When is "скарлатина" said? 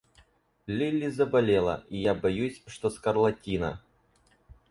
2.89-3.83